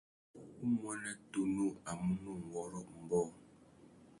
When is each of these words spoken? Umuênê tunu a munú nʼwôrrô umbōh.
Umuênê 0.63 1.13
tunu 1.31 1.67
a 1.89 1.91
munú 2.03 2.31
nʼwôrrô 2.41 2.81
umbōh. 2.93 3.29